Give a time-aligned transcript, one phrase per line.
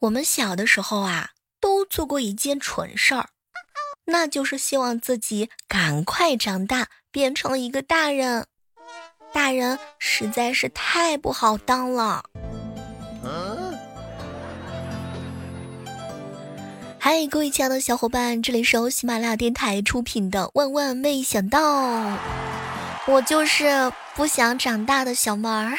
[0.00, 3.30] 我们小的时候啊，都做过一件蠢事儿，
[4.04, 8.46] 那就是希望自己赶快长大，变成一个大人。
[9.32, 12.24] 大人实在是太不好当了。
[17.00, 21.60] 嗨，各位亲爱的小伙伴，这里是由喜马拉雅电台出品的《万万没想到》，
[23.08, 25.76] 我就是不想长大的小妹儿。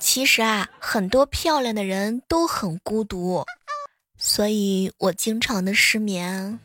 [0.00, 3.44] 其实啊，很多漂亮的人都很孤独，
[4.16, 6.58] 所以我经常的失眠。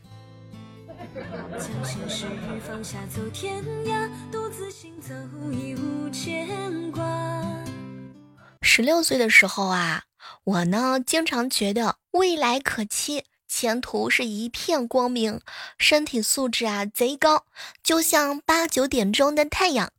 [8.62, 10.04] 十六岁的时候啊，
[10.44, 15.40] 我呢经常觉得未来可期，前途是一片光明，
[15.78, 17.44] 身体素质啊贼高，
[17.82, 19.92] 就像八九点钟的太阳。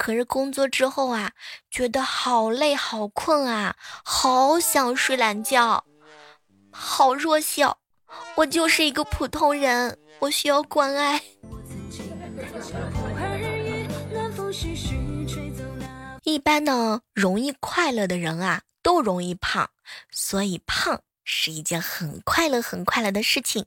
[0.00, 1.30] 可是工作之后啊，
[1.70, 5.84] 觉得好累好困啊，好想睡懒觉，
[6.72, 7.76] 好弱小，
[8.34, 11.20] 我就是一个普通人，我需要关爱。
[16.24, 19.68] 一般呢，容易快乐的人啊，都容易胖，
[20.10, 23.66] 所以胖是一件很快乐、很快乐的事情。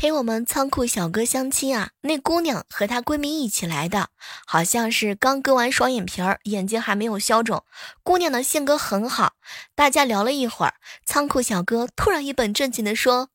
[0.00, 4.08] 陪我们仓库小哥相亲啊，那姑娘和她闺蜜一起来的，
[4.46, 7.64] 好像是刚割完双眼皮儿，眼睛还没有消肿。
[8.02, 9.34] 姑娘的性格很好，
[9.74, 13.28] 大家聊了一会儿，仓库小哥突然一本正经的说：“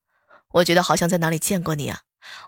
[0.54, 2.00] 我觉得好像在哪里见过你啊！”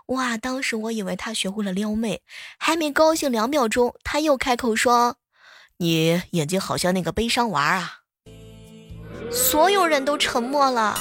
[0.06, 2.22] 哇，当时我以为他学会了撩妹，
[2.58, 5.18] 还没高兴两秒钟，他又开口说
[5.78, 7.98] ：“你眼睛好像那个悲伤娃啊！”
[9.30, 10.98] 所有人都沉默了。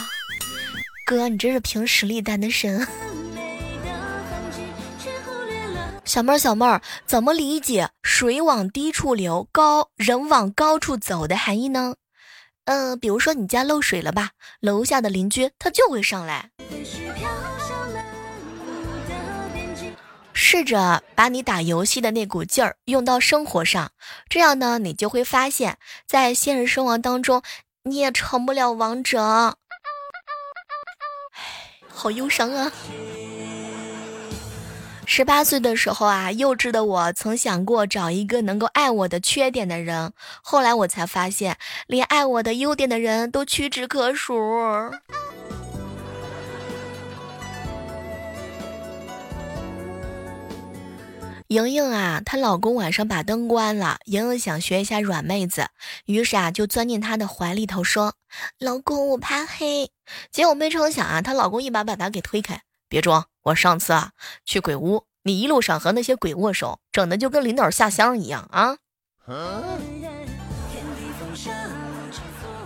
[1.07, 2.85] 哥，你真是凭实力单的身。
[6.03, 11.95] 小妹儿，小妹儿，怎么理解“水往低处流，高人往高处走”的含义呢？
[12.65, 16.51] 嗯，比如说你家漏水了吧，楼下的邻居他就会上来。
[20.33, 23.93] 试着把你打游戏的那股劲儿用到生活上，
[24.27, 27.41] 这样呢，你就会发现，在现实生活当中
[27.83, 29.57] 你也成不了王者。
[31.97, 32.71] 好忧伤啊。
[35.09, 40.11] 十八岁的时候啊，幼稚的我曾想过找一个能够爱我的缺点的人，
[40.43, 44.35] 后来我才发现，连爱我的优点的人都屈指可数。
[51.47, 55.69] 莹莹啊，她老公晚上把灯关了，莹莹想学一下软妹子，
[56.05, 58.15] 于是啊，就钻进他的怀里头说
[58.59, 59.89] ：“老公，我怕黑。”
[60.31, 62.61] 结果没成想啊，她老公一把把她给推开。
[62.89, 63.25] 别装！
[63.43, 64.11] 我上次啊
[64.45, 68.77] 去鬼屋，你一路上和那些鬼握手，整的就跟领导下乡一样啊！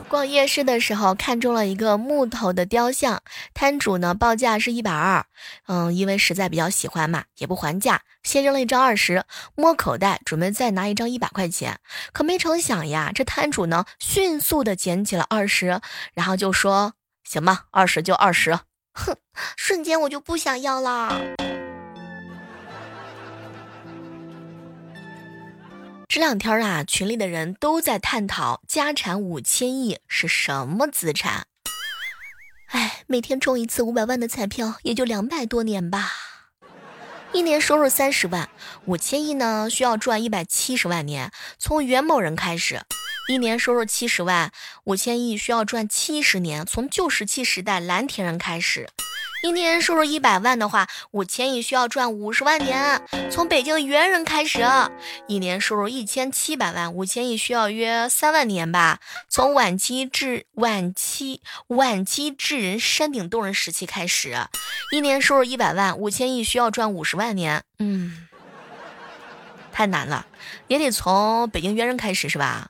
[0.07, 5.25] 逛夜市的时候看中了一个木头的雕像，摊主呢报价是一百二，
[5.67, 9.23] 嗯，因为实在比较喜欢嘛，也不还价，先扔了一张二十，
[9.55, 11.79] 摸口袋准备再拿一张一百块钱，
[12.11, 15.79] 可没成想呀，这摊主呢迅速的捡起了二十，
[16.13, 16.93] 然后就说
[17.31, 18.59] ：“行吧，二十就二十。”
[18.91, 19.15] 哼，
[19.55, 21.17] 瞬间我就不想要了。
[26.09, 31.47] 这两天啊，群里的人都在探讨家产五千亿是什么资产。
[32.71, 36.11] 哎，每天中一次五百万的彩票，也就两百多年吧。
[37.31, 38.49] 一年收入三十万，
[38.83, 41.31] 五千亿呢，需要赚一百七十万年。
[41.57, 42.81] 从袁某人开始。
[43.29, 44.51] 一年收入七十万，
[44.83, 46.65] 五千亿需要赚七十年。
[46.65, 48.89] 从旧石器时代蓝田人开始，
[49.43, 53.01] 一年收入一百万的话，五千亿需要赚五十万年。
[53.29, 54.59] 从北京猿人开始，
[55.27, 58.99] 一年收入一千七百万，五千亿需要约三万年吧。
[59.29, 64.35] 从晚期至晚期晚期智人山顶洞人时期开始，
[64.91, 67.63] 一年收入一百万，五千亿需要赚五十万年。
[67.79, 68.27] 嗯，
[69.71, 70.25] 太难了，
[70.67, 72.69] 也得从北京猿人开始是吧？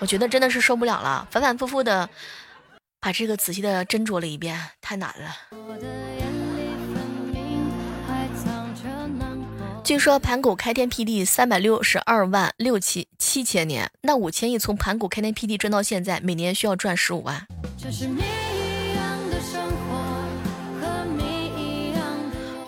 [0.00, 2.08] 我觉得真的是受不了了，反反复复的
[3.00, 5.36] 把这个仔细的斟酌了一遍，太难了。
[9.84, 17.46] 据说盘古开天辟地三百六十二万六七七千年，那五千亿从盘古开天辟地赚到现在，每年需要赚十五万。
[17.76, 18.06] 这是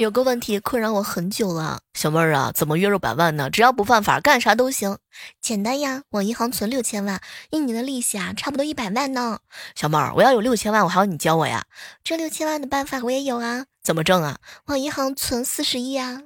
[0.03, 3.49] 有个问题困扰我很久了，小妹儿啊，怎么月入百万呢？
[3.49, 4.99] 只要不犯法，干啥都行。
[5.41, 7.21] 简单呀，往银行存六千万，
[7.51, 9.39] 一年的利息啊，差不多一百万呢。
[9.77, 11.65] 小妹儿，我要有六千万，我还要你教我呀。
[12.03, 14.39] 这六千万的办法我也有啊，怎么挣啊？
[14.67, 16.23] 往银行存四十亿啊。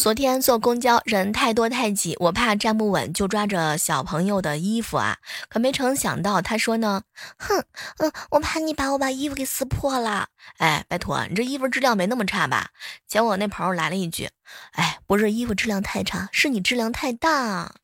[0.00, 5.18] 昨天坐公交人太多太挤，我怕站不稳，就抓着小朋友的衣服啊，
[5.50, 7.02] 可没成想到他说呢，
[7.36, 7.62] 哼，
[7.98, 10.28] 嗯，我怕你把我把衣服给撕破了。
[10.56, 12.70] 哎，拜托，你这衣服质量没那么差吧？
[13.06, 14.30] 结果那朋友来了一句，
[14.72, 17.74] 哎，不是衣服质量太差，是你质量太大。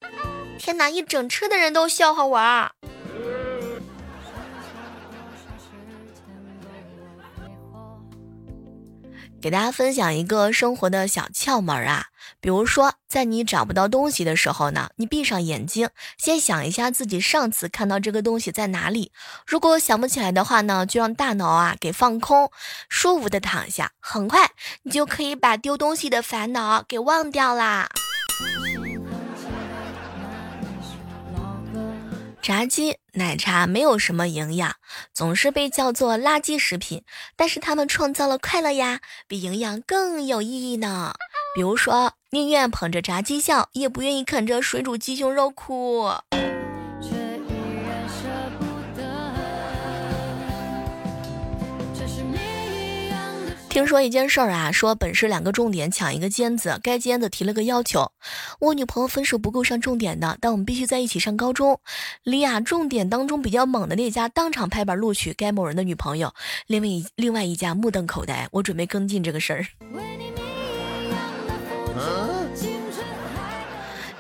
[0.59, 2.71] 天哪，一整车的人都笑话我。
[9.47, 12.07] 给大家分享一个生活的小窍门啊，
[12.41, 15.89] 比如说，在你找不到东西的时候呢，你闭上眼睛，
[16.19, 19.13] 先想一下自己上次看到这个东西在哪里。
[19.47, 22.51] 如果想不起来的话呢，就让大脑啊给放空，
[22.89, 24.51] 舒服的躺下，很快
[24.83, 27.89] 你就可以把丢东西的烦恼给忘掉啦。
[32.47, 34.77] 炸鸡、奶茶没有什么营养，
[35.13, 37.03] 总是被叫做垃圾食品，
[37.35, 41.13] 但是他们创造了快乐呀，比营养更有意义呢。
[41.57, 46.09] 比如说，宁愿捧着炸鸡笑，也不愿意啃着水煮鸡胸肉哭。
[53.77, 58.11] 听说一件事儿啊，说本市两个重点抢一个尖子，该尖子提了个要求，
[58.59, 61.79] 我女朋友分数不够上重点的，但我们必须在一起上高中。
[62.23, 66.33] 李亚重点当中比较猛的那家当场拍板录取该某人的女朋友，
[66.67, 68.49] 另外一另外一家目瞪口呆。
[68.51, 69.67] 我准备跟进这个事儿。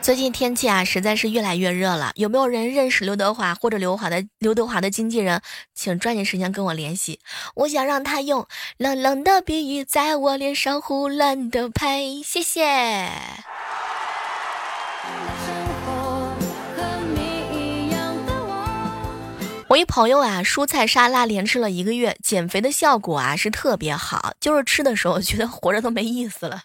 [0.06, 2.12] 最近天气啊，实在是越来越热了。
[2.14, 5.42] 有没有人认识刘德华或者刘华的刘德华的经纪人？
[5.74, 7.18] 请抓紧时间跟我联系。
[7.56, 12.04] 我想让他用冷冷的鼻语在我脸上胡乱的拍。
[12.24, 13.10] 谢谢。
[19.66, 26.62] 我一朋友啊，蔬菜沙拉连吃了一个月，减肥的效果啊是特别好，就是吃的时候觉得活着都没意思了。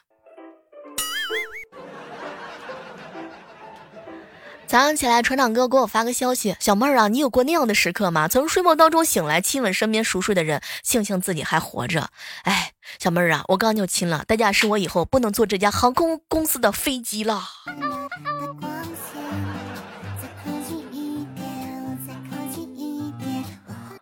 [4.71, 8.29] 早上起来，船长哥给我发个消息：“小妹儿啊，你有过那样的时刻吗？
[8.29, 12.07] 从睡梦当中醒来，亲吻身边熟睡的人，庆幸自己还活着。”
[12.43, 17.43] 哎，小妹儿啊，我刚就亲了，代价是我以后不能坐这家航空公司的飞机了。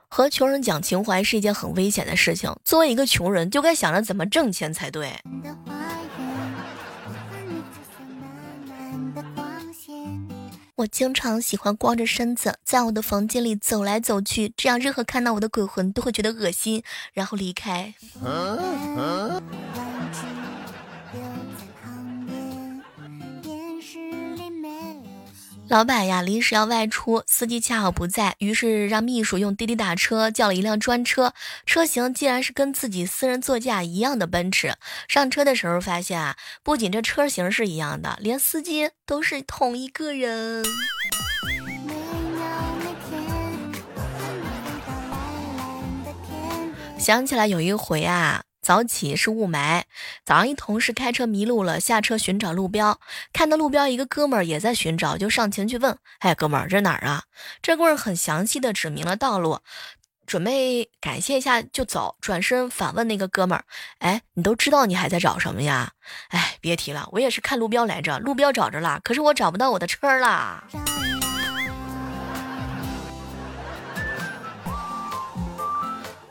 [0.08, 2.56] 和穷人讲情怀是一件很危险的事情。
[2.64, 5.14] 作为一个穷人，就该想着怎么挣钱才对。
[10.80, 16.82] 我经常喜欢光着身子在我的房间里走来走去，这样任何看到我的鬼魂都会觉得恶心，
[17.12, 17.94] 然后离开。
[25.70, 34.74] 老板呀，临时要外出，司机恰好不在，于是让秘书用滴滴打车叫了一辆专车，车型竟然是跟自己私人座驾一样的奔驰。
[35.08, 40.66] 上车的时候发现啊，不仅这车型是一样的，连司机都是同一个人。
[46.98, 48.42] 想起来有一回啊。
[48.62, 49.84] 早起是雾霾，
[50.26, 53.00] 早上一同事开车迷路了，下车寻找路标，
[53.34, 57.24] 看到路标一个哥们儿也在寻找，就上前去问：“哎，哥们儿，这哪儿啊？”
[57.62, 59.60] 这哥们儿很详细的指明了道路，
[60.28, 63.64] 准备感谢一下就走，转身反问那个哥们儿
[64.00, 65.94] ：“哎，你都知道你还在找什么呀？”
[66.30, 70.66] 哎，别提了，我也是看路标来着，路标找着了，可是我找不到我的车了。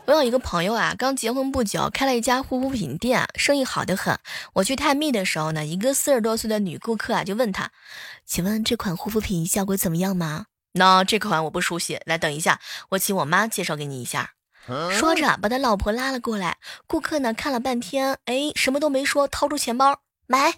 [0.09, 4.17] 我有一个朋友啊，刚结婚不久，开了一家护肤品店，生意好的很。
[4.53, 7.69] 我去探秘的时候呢，一个四十多岁的女顾客啊，就问他
[8.25, 14.31] ：“请问这款护肤品效果怎么样吗？”“那这款我不熟悉，来等一下，我请我妈介绍给你一下。”
[14.97, 16.57] 说着把他老婆拉了过来。
[16.87, 20.55] 顾客呢看了半天，哎，什么都没说，掏出钱包买。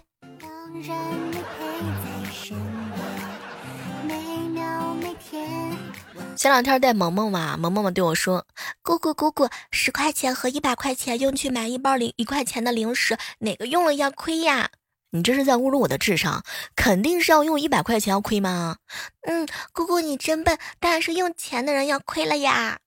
[6.34, 8.46] 前两天带萌萌嘛，萌萌嘛对我说
[8.82, 14.70] ：“姑姑姑姑，十块钱和一百块钱用去买一包零一块钱的零食，哪个用了要亏呀？”
[15.14, 16.42] 你这是在侮辱我的智商，
[16.74, 18.76] 肯定是要用一百块钱要亏吗？
[19.22, 22.78] 嗯，姑姑你真笨，当然是用钱的人要亏了呀。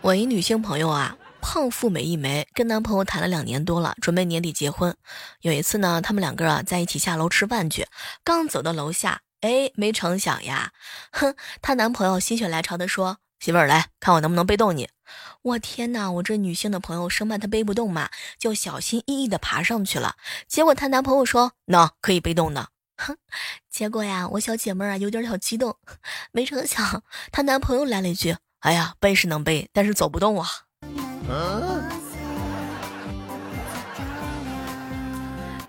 [0.00, 1.16] 我一女性朋友啊。
[1.42, 4.96] 胖富美一枚，跟男朋友谈了两年多了，准备年底结婚。
[5.40, 7.86] 有一次呢，他们两个啊在一起下楼吃饭去，
[8.22, 10.72] 刚走到楼下，哎，没成想呀，
[11.10, 14.88] 哼，她男朋友心血来潮的说：“媳妇儿，来看我能不能背动你。”
[15.42, 18.08] 我天哪，我这女性的朋友生怕她背不动嘛，
[18.38, 20.14] 就小心翼翼的爬上去了。
[20.46, 23.16] 结果她男朋友说：“那可以背动的。”哼，
[23.68, 25.76] 结果呀，我小姐妹啊有点小激动，
[26.30, 30.48] 没成想她男朋友来了一句：“哎呀，背是能背，但是走不动啊。”
[31.28, 31.81] 嗯。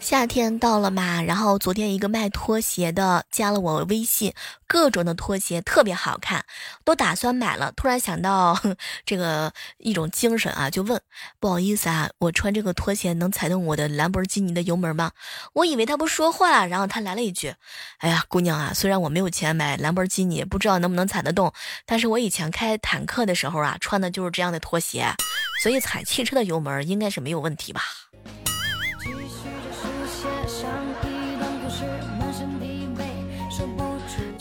[0.04, 4.34] 夏天到了嘛，然后昨天一个卖拖鞋的加了我微信，
[4.68, 6.44] 各种的拖鞋特别好看，
[6.84, 7.72] 都打算买了。
[7.72, 8.60] 突然想到
[9.06, 11.02] 这个一种精神啊，就问
[11.40, 15.14] 不好意思啊，我穿这个拖鞋能踩动我的兰博基尼的油门吗？
[15.54, 17.56] 我以为他不说话，然后他来了一句
[18.00, 21.54] ：“哎呀，姑娘啊，虽然我没有钱买兰博基尼，不知道能不能踩得动，
[21.86, 25.08] 但是我以前开坦克的时候啊，穿的就是这样的拖鞋，
[25.64, 27.82] 所以踩汽车的油门应该是没有问题吧。”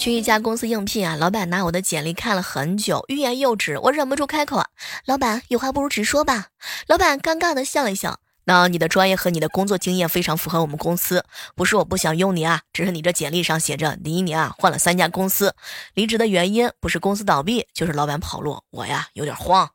[0.02, 4.61] 去一家公司应聘啊，老板拿我的简历看了很久，欲言又止，我忍不住开口
[5.06, 6.49] ：“老板，有话不如直说吧。”
[6.88, 15.54] 老板尴尬的笑了笑：“那你的专业和你的工作经验非常符合我们公司，不是我不想用你啊，只是你这简历上写着你一年啊换了三家公司，
[15.94, 19.71] 离职的原因不是公司倒闭，就是老板跑路，我呀有点慌。”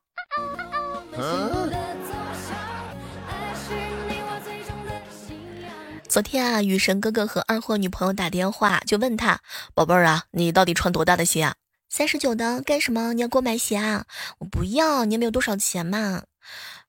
[6.17, 9.39] 昨天啊，雨神哥哥和二货女朋友打电话，就问他
[9.75, 11.53] ：“宝贝儿啊，你到底穿多大的鞋啊？
[11.89, 13.13] 三十九的，干什么？
[13.13, 14.05] 你要给我买鞋啊？
[14.39, 16.23] 我不要，你也没有多少钱嘛。”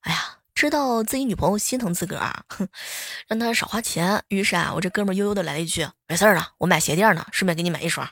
[0.01, 2.67] 哎呀，知道自己女朋友心疼自个儿，哼，
[3.29, 4.23] 让他少花钱。
[4.29, 8.09] 于是啊，我这哥们悠悠的来了一句：“没事儿了，我买鞋垫呢，顺便给你买一双。”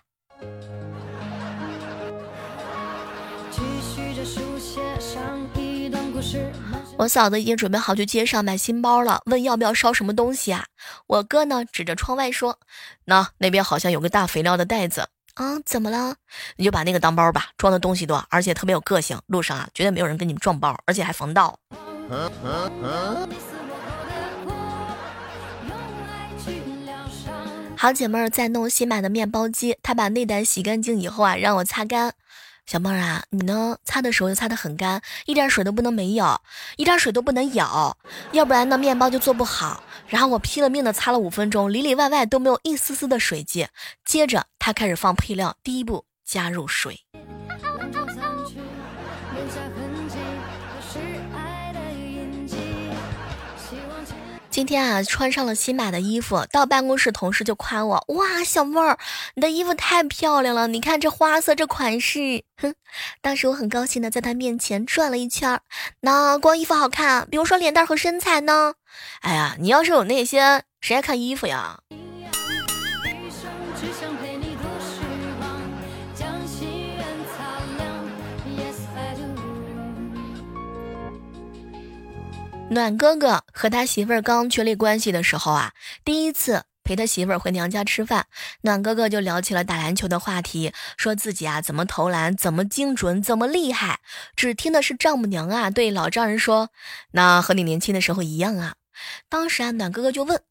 [6.97, 10.65] 我嫂子已经准备好去街上买新包了，问要不要烧什么东西啊？
[11.05, 12.57] 我哥呢，指着窗外说
[13.05, 16.15] ：“那那边好像有个大肥料的袋子啊，怎么了？
[16.55, 21.55] 你就把那个当包吧，装的东西多，而且特别有个性，路上啊绝对没有人跟你们撞包，而且还防盗。”
[27.79, 32.15] 好姐妹儿在弄新买的面包机，她把内胆洗干净以后啊，让我擦干。
[32.67, 33.77] 小梦啊，你呢？
[33.85, 36.41] 擦的时候就擦得很干，一点水都不能没有，
[36.75, 37.97] 一点水都不能有，
[38.33, 39.81] 要不然呢面包就做不好。
[40.07, 43.69] 然后我拼了命的擦了五分钟，里里外外都没有一丝丝的水迹。
[44.03, 47.06] 接着他开始放配料，第一步加入水。
[54.57, 58.97] 今天啊，穿上了新买的衣服，到办公室，同事就夸我：“哇，小妹儿，
[59.35, 60.65] 你的衣服太漂亮了！
[60.65, 62.73] 你看这花色，这款式。”哼，
[63.21, 65.61] 当时我很高兴的在他面前转了一圈。
[66.01, 68.73] 那光衣服好看，比如说脸蛋和身材呢？
[69.21, 71.77] 哎呀，你要是有那些，谁爱看衣服呀？
[82.69, 88.27] 暖哥哥和他媳妇儿刚确立关系的时候啊，第一次陪他媳妇儿回娘家吃饭，
[88.61, 94.01] 暖哥哥就聊起了打篮球的话题，说自己啊怎么投篮，怎么精准，怎么厉害。
[94.35, 96.69] 只听的是丈母娘啊对老丈人说
[97.11, 98.75] ：“那和你年轻的时候一样啊。”
[99.29, 100.41] 当时啊暖哥哥就问：“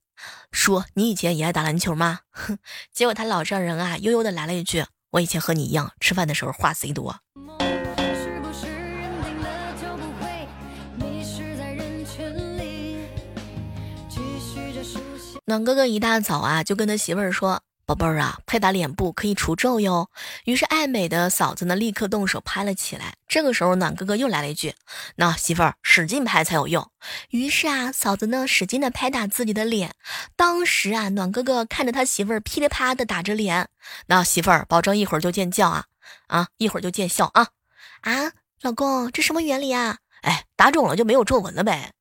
[0.50, 2.58] 说你以前也爱打篮球吗？”哼，
[2.92, 7.20] 结果他老丈人啊悠悠的来了一句：“我以前和你一样，吃饭的时候话贼多。”
[15.48, 20.10] 暖哥哥一大早啊，就跟他媳妇儿说：“宝贝儿啊，拍打脸部可以除皱哟。”
[20.44, 23.14] 于是爱美的嫂子呢，立刻动手拍了起来。
[23.28, 24.74] 这个时候，暖哥哥又来了一句
[25.14, 26.90] ：“那媳妇儿使劲拍才有用。”
[27.30, 29.94] 于是啊，嫂子呢使劲的拍打自己的脸。
[30.34, 33.68] 当时啊，暖哥哥看着他媳妇儿噼里啪啦的打着脸，
[34.08, 35.84] 那媳妇儿保证一会儿就见效啊
[36.26, 37.46] 啊，一会儿就见效啊
[38.00, 39.98] 啊，老公，这什么原理啊？
[40.22, 41.92] 哎，打肿了就没有皱纹了呗。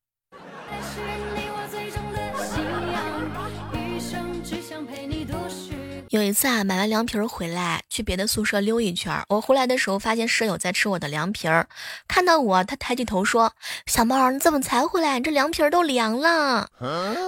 [6.16, 9.22] 有一次啊，买完凉皮儿回来，去别的宿舍溜一圈儿。
[9.28, 11.68] 我回来的时候，发现舍友在吃我的凉皮儿，
[12.08, 13.52] 看到我，他抬起头说
[13.84, 15.20] ：“小猫，你怎么才回来？
[15.20, 16.70] 这凉皮儿都凉了。”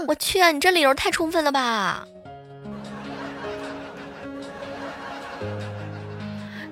[0.08, 2.06] 我去，你这理由太充分了吧！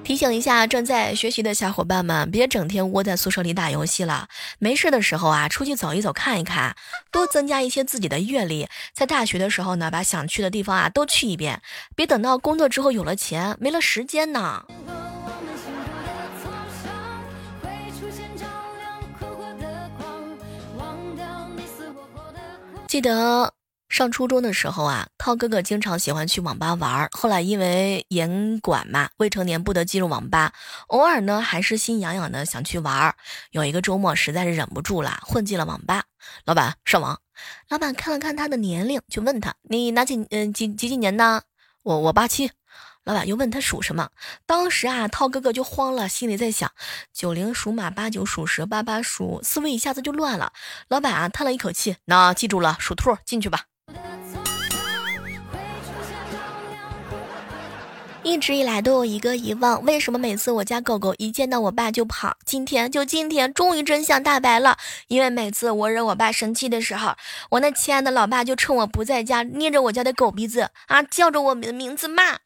[0.07, 4.29] 提醒一下正在学习的小伙伴们，别整天窝在宿舍里打游戏了。
[4.61, 6.77] 没事的时候啊，出去走一走，看一看，
[7.11, 8.69] 多增加一些自己的阅历。
[8.93, 11.61] 在大学的时候呢，把想去的地方啊都去一遍，
[11.97, 14.65] 别等到工作之后有了钱，没了时间呢。
[22.87, 23.56] 记得。
[23.89, 27.09] 上初中的时候啊，涛哥哥经常喜欢去网吧玩儿。
[27.13, 30.53] 后来因为严管嘛，未成年不得进入网吧。
[30.89, 33.15] 偶尔呢，还是心痒痒的想去玩儿。
[33.53, 36.05] 有一个周末，实在是忍不住了，混进了网吧。
[36.45, 37.21] 老板上网，
[37.69, 41.45] 老板看了看他的年龄，就问他：“你哪几嗯几几几年的？”
[41.85, 42.51] 我我八七。
[43.05, 44.11] 老板又问他属什么？
[44.47, 46.73] 当时啊，涛哥哥就慌了，心里在想：
[47.13, 50.53] 九零属马，八九属蛇，八八属，思维一下子就乱了。
[50.89, 53.67] 老板啊，叹了一口气：“那记住了，属兔，进去吧。”
[58.27, 62.37] 一直以来都有一个疑问：为什么每次我家狗狗一见到我爸就跑？
[62.45, 64.77] 今天就今天，终于真相大白了。
[65.07, 67.15] 因为每次我惹我爸生气的时候，
[67.51, 72.39] 我那亲爱的老爸就趁我不在家，捏着我家的狗鼻子啊，叫着我的名字骂。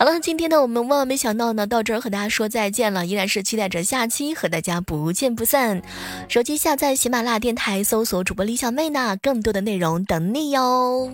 [0.00, 5.82] 好了，今天呢，我们万万没想到呢，到这儿和大家说再见了，依然是期待着下期和大家不见不散。
[6.26, 11.12] 手机下载喜马拉雅电台，搜索主播李小妹呢，更多的内容等你哟。